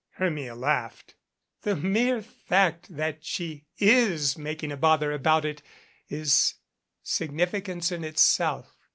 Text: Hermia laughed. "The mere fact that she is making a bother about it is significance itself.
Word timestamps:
Hermia 0.15 0.55
laughed. 0.55 1.13
"The 1.61 1.75
mere 1.75 2.23
fact 2.23 2.97
that 2.97 3.23
she 3.23 3.65
is 3.77 4.35
making 4.35 4.71
a 4.71 4.75
bother 4.77 5.11
about 5.11 5.45
it 5.45 5.61
is 6.09 6.55
significance 7.03 7.91
itself. 7.91 8.75